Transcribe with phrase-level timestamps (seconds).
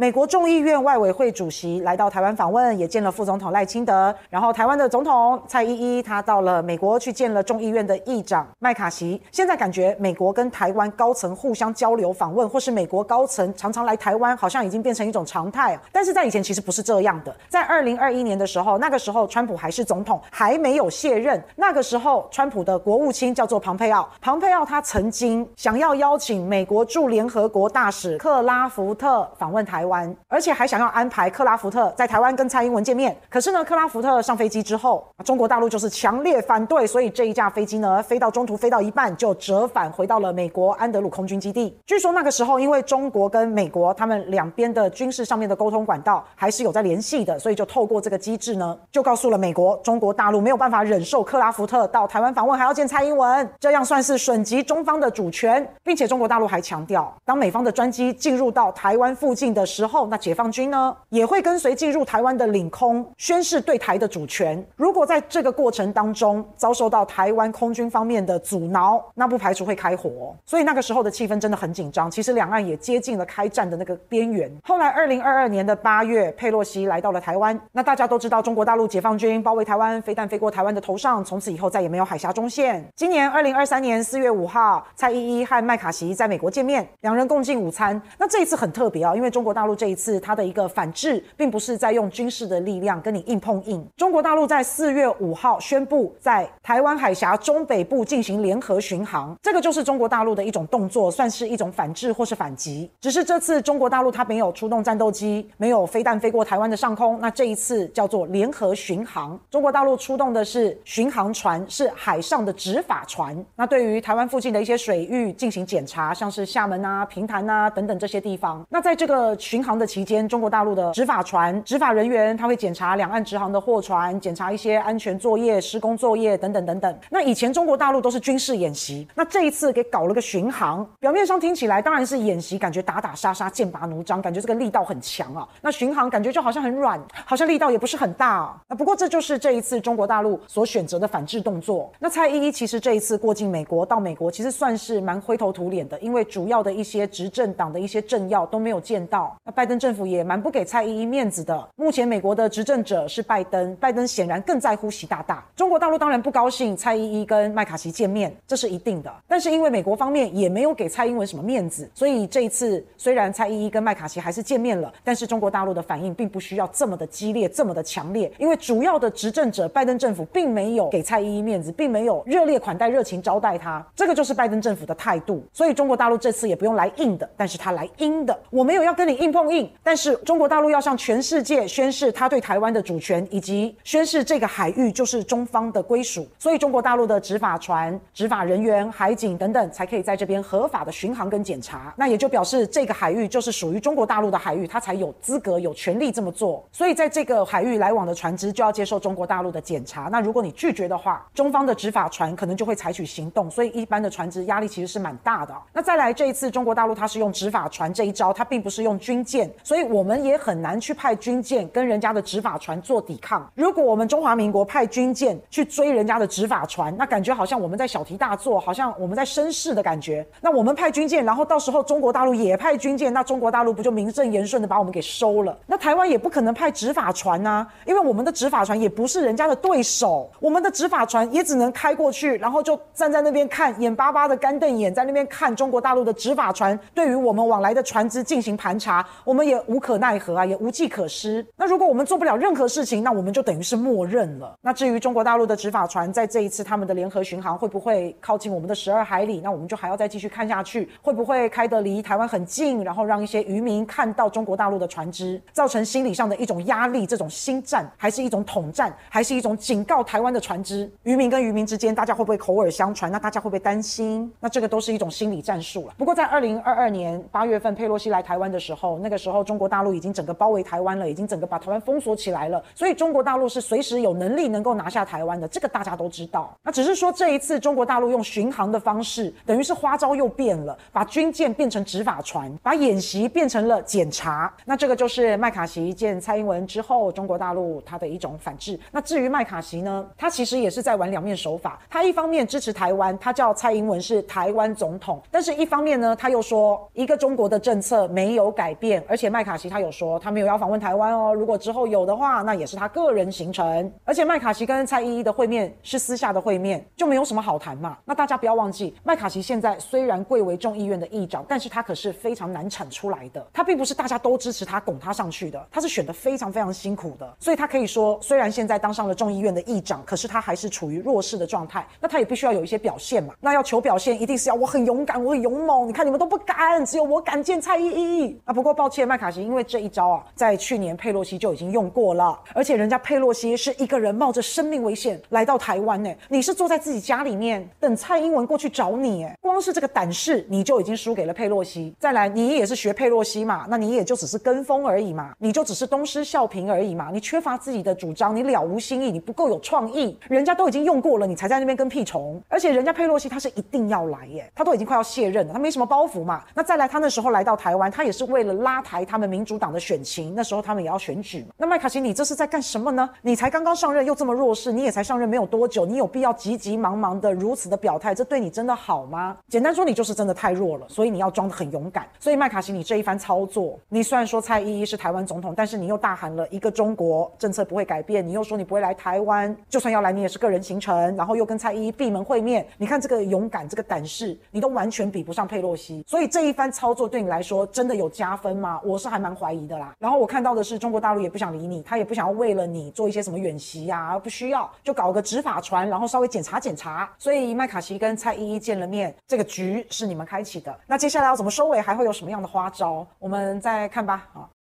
[0.00, 4.14] 美国众议院外委会主席来到台湾访问，也见了副总统赖清德。
[4.30, 9.20] 然后台湾的总统蔡依依，他到了美国去见了众议院的议长麦卡锡。
[9.32, 15.76] 现在感觉美国跟台湾高层互相交流访问，或是美国高层常常来台湾，好像已经变成一种常态。
[15.90, 17.36] 但是在以前其实不是这样的。
[17.48, 21.42] 在二零二一年的时候，那个时候川普还是总统，还没有卸任。
[21.56, 24.08] 那个时候，川普的国务卿叫做庞佩奥。
[24.20, 29.87] 庞佩奥他曾经想要邀请美国驻联合国大使克拉福特访问台湾。
[30.28, 41.76] 而且还想要安排克拉福特在台湾跟蔡英文见面，可是呢，克拉福特上飞机之后，中国大陆就是强烈反对，所以这一架飞机呢，飞到中途飞到一半就折返回到了美国安德鲁空军基地。
[41.86, 64.66] 据说那个时候，因为中国跟美国他们两边的军事上面的沟通管道还是有在联系的，所以就透过这个机制呢，就告诉了美国，中国大陆没有办法忍受克拉福特到台湾访问还要见蔡英文，这样算是损及中方的主权，并且中国大陆还强调，当美方的专机进入到台湾附近的时时候，那解放军呢也会跟随进入台湾的领空，宣示对台的主权。
[64.74, 70.34] 如果在这个过程当中遭受到台湾空军方面的阻挠，那不排除会开火。
[70.44, 74.50] 所以那个时候的气氛真的很紧张，其实两岸也接近了开战的那个边缘。
[74.64, 77.56] 后来，二零二二年的八月，佩洛西来到了台湾。
[77.70, 82.84] 那大家都知道，中国大陆解放军包围台湾，飞弹飞过台湾的头上，从此以后再也没有海峡中线。
[82.96, 88.00] 今年二零二三年四月五号，蔡依依和麦卡锡在美国见面，两人共进午餐。
[88.18, 90.18] 那这一次很特别啊，因为中国大陆这一次。
[90.20, 93.86] 它的一个反制，并不是在用军事的力量跟你硬碰硬。
[93.96, 102.90] 中国大陆在四月五号宣布在台湾海峡中北部进行联合巡航，这个就是中国大陆的一种动作，算是一种反制或是反击。
[103.00, 109.38] 只是这次中国大陆它没有出动战斗机，没有飞弹飞过台湾的上空，那这一次叫做联合巡航。
[109.50, 113.44] 中国大陆出动的是巡航船，是海上的执法船。
[113.56, 118.64] 那对于台湾附近的一些水域进行检查，像是厦门啊、平潭啊等等这些地方。
[118.68, 126.98] 那在这个巡航的期间，中国大陆的执法船、执法人员，他会检查两岸直航的货船，检查一些安全作业、施工作业等等等等。
[127.10, 135.48] 那以前中国大陆都是军事演习，那这一次给搞了个巡航，表面上听起来当然是演习，感觉打打杀杀、剑拔弩张，感觉这个力道很强啊。
[135.60, 136.96] 那巡航感觉就好像很软，
[137.26, 138.56] 好像力道也不是很大啊。
[138.68, 141.92] 那不过这就是这一次中国大陆所选择的反制动作。
[141.98, 149.36] 那蔡依依其实这一次过境美国，到美国其实算是蛮灰头土脸的，因为主要的一些执政党的一些政要都没有见到。
[149.54, 151.68] 拜登政府也蛮不给蔡依依面子的。
[151.76, 155.44] 目前美国的执政者是拜登，拜登显然更在乎习大大。
[155.56, 159.12] 中国大陆当然不高兴蔡依依跟麦卡锡见面，这是一定的。
[159.26, 168.30] 但是因为美国方面也没有给蔡英文什么面子，所以这一次虽然蔡依依跟麦卡锡还是见面了，但是中国大陆的反应并不需要这么的激烈，这么的强烈。
[168.38, 173.84] 因为主要的执政者拜登政府并没有给蔡依依面子，并没有热烈款待、热情招待他。
[173.96, 175.42] 这个就是拜登政府的态度。
[175.52, 178.38] 所以中国大陆这次也不用来硬的，但是他来阴的。
[178.50, 179.70] 我没有要跟你硬碰硬。
[179.84, 191.94] 但是中国大陆要向全世界宣示他对台湾的主权，以及宣示这个海域就是中方的归属，所以中国大陆的执法船、执法人员、海警等等才可以在这边合法的巡航跟检查。
[191.96, 196.66] 那也就表示这个海域就是属于中国大陆的海域，他才有资格、有权利这么做。
[196.72, 200.08] 所以在这个海域来往的船只就要接受中国大陆的检查。
[200.10, 203.48] 那如果你拒绝的话，中方的执法船可能就会采取行动。
[203.48, 205.54] 所以一般的船只压力其实是蛮大的。
[205.72, 209.50] 那再来这一次，中国大陆它是用执法船这一招，它并不是用军舰。
[209.62, 213.46] 所以我们也很难去派军舰跟人家的执法船做抵抗。
[213.54, 220.26] 如果我们中华民国派军舰去追人家的执法船，那感觉好像我们在小题大做，好像我们在生事的感觉。
[220.40, 225.58] 那我们派军舰，然后到时候中国大陆也派军舰，那中国大陆不就名正言顺的把我们给收了？
[225.66, 239.58] 那台湾也不可能派执法船啊，因为我们的执法船也不是人家的对手，我们的执法船也只能开过去，然后就站在那边看，眼巴巴的干瞪眼在那边看中国大陆的执法船对于我们往来的船只进行盘查，我们也。
[239.68, 241.44] 无可奈何啊，也无计可施。
[241.68, 244.54] 如果我们做不了任何事情，那我们就等于是默认了。
[244.62, 249.40] 那至于中国大陆的执法船在这一次他们的联合巡航会不会靠近我们的十二海里？
[249.42, 257.06] 那我们就还要再继续看下去，会不会开得离台湾很近，然后让一些渔民看到中国大陆的船只，造成心理上的一种压力？
[257.06, 260.90] 这种心战，还是一种统战，还是一种警告台湾的船只？
[261.02, 263.10] 渔民跟渔民之间，大家会不会口耳相传？
[263.10, 264.30] 那大家会不会担心？
[264.40, 265.94] 那这个都是一种心理战术了。
[265.98, 269.38] 不过在二零二二年八月份，佩洛西来台湾的时候，那个时候。
[269.48, 276.56] 中国大陆已经整个包围台湾了，已经整个把台湾封锁起来了，所以中国大陆是随时有能力能够拿下台湾的，这个大家都知道。
[276.62, 284.50] 那只是说这一次中国大陆用巡航的方式，等于是花招又变了，把军舰变成执法船，把演习变成了检查。
[284.64, 288.80] 那这个就是麦卡锡见蔡英文之后，中国大陆他的一种反制。
[288.90, 291.78] 那至于麦卡锡呢，他其实也是在玩两面手法。
[291.90, 298.78] 他一方面支持台湾，他叫蔡英文是台湾总统，但是一方面呢，他又说一个中国的政策没有改变。
[298.78, 299.04] 变。
[299.08, 301.34] 而且麦卡锡他有说，他没有要访问台湾哦。
[301.34, 303.90] 如果之后有的话，那也是他个人行程。
[304.04, 307.96] 而且麦卡锡跟蔡依依的会面是私下的会面，就没有什么好谈嘛。
[308.04, 313.44] 那大家不要忘记，麦卡锡现在虽然贵为众议院的议长，但是他可是非常难产出来的。
[313.50, 317.36] 他并不是大家都支持他拱他上去的，他是选的非常非常辛苦的。
[317.40, 321.86] 所以他可以说，虽然现在当上了众议院的议长，可是他还是处于弱势的状态。
[321.98, 323.32] 那他也必须要有一些表现嘛。
[323.40, 325.88] 那要求表现，一定是要我很勇敢，我很勇猛。
[325.88, 328.52] 你看你们都不敢，只有我敢见蔡依依啊。
[328.52, 336.10] 不过抱歉，麦卡锡，因为这一招啊，在去年佩洛西就已经用过了，而且人家佩洛西是一个人冒着生命危险来到台湾呢。
[336.28, 341.94] 你是坐在自己家里面等蔡英文过去找你，哎，光是这个胆识你就已经输给了佩洛西。
[341.98, 350.18] 再来，你也是学佩洛西嘛，那你也就只是跟风而已嘛，你就只是东施效颦而已嘛，你缺乏自己的主张，你了无新意，你不够有创意。
[350.28, 352.40] 人家都已经用过了，你才在那边跟屁虫。
[352.48, 356.44] 而且人家佩洛西他是一定要来耶，他都已经快要卸任了，他没什么包袱嘛。
[356.54, 361.46] 那再来，他那时候来到台湾，他也是为了拉抬他们民主党的选情，那时候他们也要选举。
[361.56, 363.08] 那麦卡锡，你这是在干什么呢？
[363.22, 368.14] 你才刚刚上任又这么弱势，你也才上任没有多久，你有必要急急忙忙的如此的表态？
[368.14, 369.36] 这对你真的好吗？
[369.48, 372.06] 简单说，你就是真的太弱了，所以你要装得很勇敢。
[372.18, 382.66] 所以麦卡锡，你这一番操作，你虽然说蔡依依是台湾总统，但是你又大喊了一个中国政策不会改变，你又说你不会来台湾，就算要来，你也是个人行程，然后又跟蔡依依闭门会面。
[382.76, 386.04] 你看这个勇敢，这个胆识，你都完全比不上佩洛西。
[386.06, 388.80] 所以这一番操作对你来说真的有加分吗？
[388.84, 389.94] 我是还蛮怀疑的啦。
[389.98, 397.10] 然后我看到的是中国大大陆也不想理你，他也不想要为了你做一些什么远袭呀，而不需要，就搞个执法船，然后稍微检查检查。
[397.16, 400.78] 所以麦卡锡跟蔡依依见了面，这个局是你们开启的。
[400.86, 403.06] 那接下来要怎么收尾，还会有什么样的花招？
[403.18, 404.28] 我们再看吧。
[404.34, 404.50] 好。